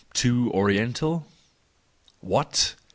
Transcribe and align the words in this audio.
Too 0.15 0.49
Oriental 0.51 1.27
—What? 2.23 2.73